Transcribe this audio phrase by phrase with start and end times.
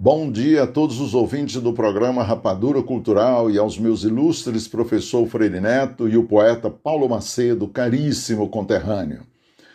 [0.00, 5.26] Bom dia a todos os ouvintes do programa Rapadura Cultural e aos meus ilustres professor
[5.26, 9.22] Freire Neto e o poeta Paulo Macedo, caríssimo conterrâneo.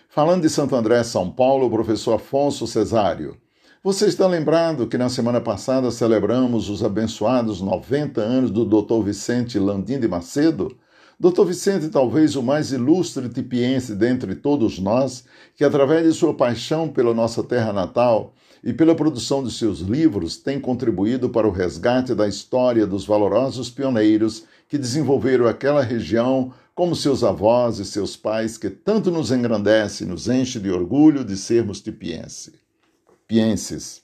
[0.08, 3.36] Falando de Santo André, São Paulo, o professor Afonso Cesário.
[3.84, 9.04] Você está lembrado que na semana passada celebramos os abençoados 90 anos do Dr.
[9.04, 10.74] Vicente Landim de Macedo?
[11.24, 11.46] Dr.
[11.46, 15.24] Vicente, talvez o mais ilustre tipiense dentre todos nós,
[15.56, 20.36] que através de sua paixão pela nossa terra natal, e pela produção de seus livros
[20.36, 26.94] tem contribuído para o resgate da história dos valorosos pioneiros que desenvolveram aquela região, como
[26.94, 31.38] seus avós e seus pais, que tanto nos engrandece e nos enche de orgulho de
[31.38, 32.52] sermos tipiense.
[33.26, 34.02] Pienses.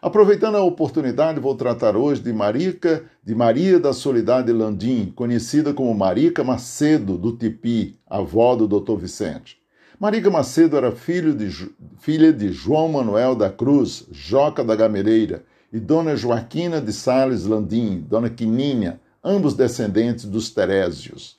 [0.00, 5.92] Aproveitando a oportunidade, vou tratar hoje de Marica, de Maria da Solidade Landim, conhecida como
[5.92, 8.96] Marica Macedo do Tipi, avó do Dr.
[8.96, 9.58] Vicente.
[9.98, 16.14] Marica Macedo era de, filha de João Manuel da Cruz, Joca da Gameleira, e Dona
[16.14, 21.37] Joaquina de Sales Landim, Dona Quininha, ambos descendentes dos Terésios.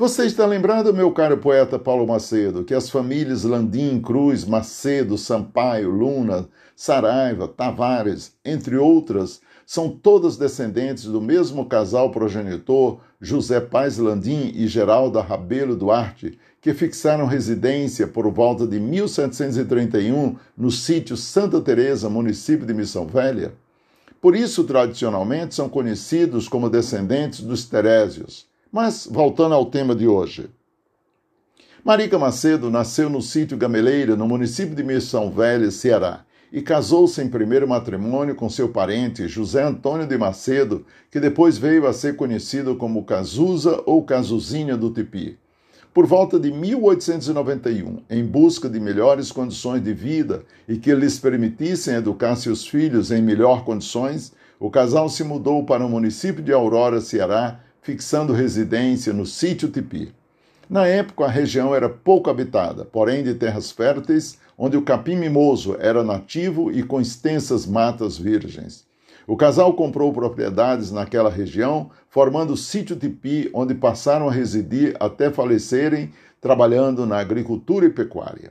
[0.00, 5.90] Você está lembrado, meu caro poeta Paulo Macedo, que as famílias Landim, Cruz, Macedo, Sampaio,
[5.90, 14.50] Luna, Saraiva, Tavares, entre outras, são todas descendentes do mesmo casal progenitor, José Paz Landim
[14.54, 22.08] e Geralda Rabelo Duarte, que fixaram residência por volta de 1731 no sítio Santa Teresa,
[22.08, 23.52] município de Missão Velha.
[24.18, 28.48] Por isso, tradicionalmente, são conhecidos como descendentes dos Terésios.
[28.72, 30.48] Mas, voltando ao tema de hoje.
[31.82, 37.28] Marica Macedo nasceu no sítio Gameleira, no município de Missão Velha, Ceará, e casou-se em
[37.28, 42.76] primeiro matrimônio com seu parente José Antônio de Macedo, que depois veio a ser conhecido
[42.76, 45.36] como Cazuza ou Cazuzinha do Tipi.
[45.92, 51.96] Por volta de 1891, em busca de melhores condições de vida e que lhes permitissem
[51.96, 57.00] educar seus filhos em melhor condições, o casal se mudou para o município de Aurora,
[57.00, 60.12] Ceará, fixando residência no sítio Tipi.
[60.68, 65.76] Na época, a região era pouco habitada, porém de terras férteis, onde o capim mimoso
[65.80, 68.84] era nativo e com extensas matas virgens.
[69.26, 75.30] O casal comprou propriedades naquela região, formando o sítio Tipi, onde passaram a residir até
[75.30, 78.50] falecerem, trabalhando na agricultura e pecuária.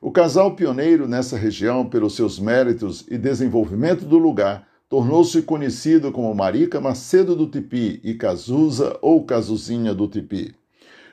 [0.00, 6.34] O casal pioneiro nessa região, pelos seus méritos e desenvolvimento do lugar, tornou-se conhecido como
[6.34, 10.52] Marica Macedo do Tipi e Cazuza ou Cazuzinha do Tipi.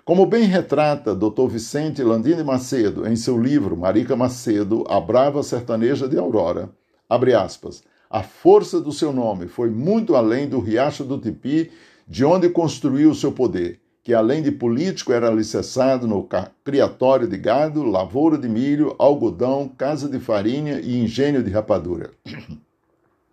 [0.03, 1.45] Como bem retrata Dr.
[1.47, 6.71] Vicente Landini Macedo em seu livro Marica Macedo, A Brava Sertaneja de Aurora,
[7.07, 11.69] abre aspas, a força do seu nome foi muito além do riacho do Tipi,
[12.07, 16.27] de onde construiu seu poder, que além de político era alicerçado no
[16.63, 22.09] criatório de gado, lavoura de milho, algodão, casa de farinha e engenho de rapadura.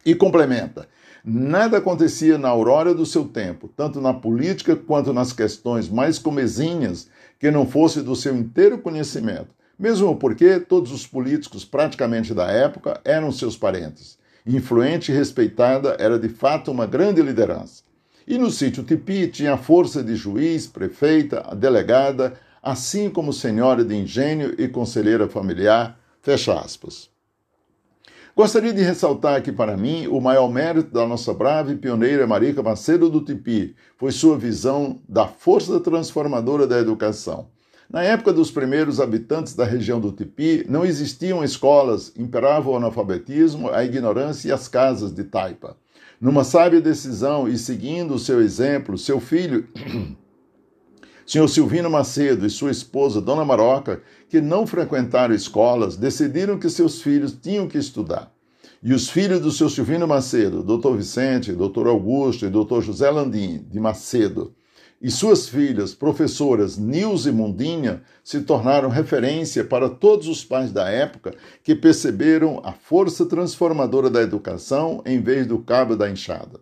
[0.05, 0.87] E complementa:
[1.25, 7.09] nada acontecia na aurora do seu tempo, tanto na política quanto nas questões mais comezinhas,
[7.39, 9.49] que não fosse do seu inteiro conhecimento,
[9.79, 16.19] mesmo porque todos os políticos praticamente da época eram seus parentes influente e respeitada, era
[16.19, 17.83] de fato uma grande liderança.
[18.27, 23.95] E no sítio Tipi tinha a força de juiz, prefeita, delegada, assim como senhora de
[23.95, 25.99] engenho e conselheira familiar.
[26.23, 27.14] Fecha aspas.
[28.37, 32.65] Gostaria de ressaltar que, para mim, o maior mérito da nossa brava e pioneira Marica
[32.65, 37.47] Macedo do Tipi foi sua visão da força transformadora da educação.
[37.89, 43.71] Na época dos primeiros habitantes da região do Tipi, não existiam escolas, imperava o analfabetismo,
[43.71, 45.77] a ignorância e as casas de taipa.
[46.21, 49.69] Numa sábia decisão e seguindo o seu exemplo, seu filho,
[51.27, 57.01] senhor Silvino Macedo e sua esposa, Dona Maroca, que não frequentaram escolas, decidiram que seus
[57.01, 58.33] filhos tinham que estudar.
[58.83, 60.97] E os filhos do seu Silvino Macedo, Dr.
[60.97, 61.87] Vicente, Dr.
[61.87, 62.81] Augusto e Dr.
[62.83, 64.55] José Landim de Macedo,
[65.05, 70.89] e suas filhas, professoras Nilce e Mundinha, se tornaram referência para todos os pais da
[70.89, 76.59] época que perceberam a força transformadora da educação em vez do cabo da enxada.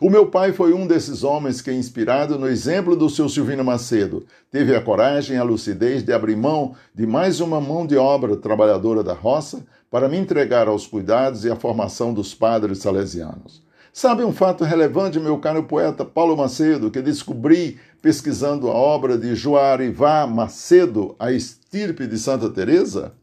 [0.00, 4.26] O meu pai foi um desses homens que, inspirado no exemplo do seu Silvino Macedo,
[4.50, 8.36] teve a coragem e a lucidez de abrir mão de mais uma mão de obra
[8.36, 13.62] trabalhadora da roça para me entregar aos cuidados e à formação dos padres salesianos.
[13.92, 19.34] Sabe um fato relevante, meu caro poeta Paulo Macedo, que descobri pesquisando a obra de
[19.34, 23.14] Joarivá Macedo, A Estirpe de Santa Teresa?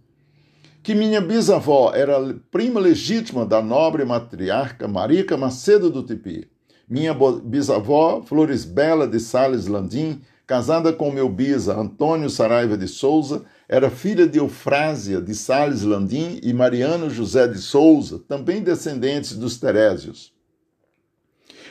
[0.84, 6.46] Que minha bisavó era prima legítima da nobre matriarca Marica Macedo do Tipi.
[6.90, 13.46] Minha bisavó, Flores Bela de Sales Landim, casada com meu bisa Antônio Saraiva de Souza,
[13.70, 19.58] era filha de Eufrásia de Sales Landim e Mariano José de Souza, também descendentes dos
[19.58, 20.34] Terésios.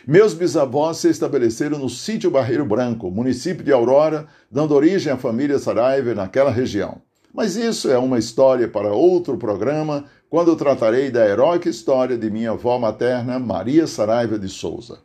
[0.06, 5.58] Meus bisavós se estabeleceram no sítio Barreiro Branco, município de Aurora, dando origem à família
[5.58, 7.02] Saraiva naquela região.
[7.32, 12.50] Mas isso é uma história para outro programa, quando tratarei da heróica história de minha
[12.50, 14.98] avó materna, Maria Saraiva de Souza.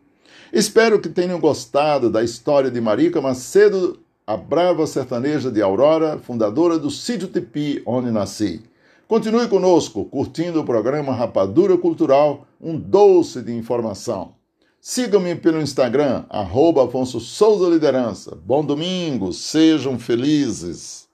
[0.51, 6.77] Espero que tenham gostado da história de Marica Macedo, a brava sertaneja de Aurora, fundadora
[6.77, 8.61] do Sítio Tipi, onde nasci.
[9.07, 14.33] Continue conosco, curtindo o programa Rapadura Cultural, um doce de informação.
[14.81, 18.37] Siga-me pelo Instagram, arroba Afonso Souza Liderança.
[18.45, 21.06] Bom domingo, sejam felizes.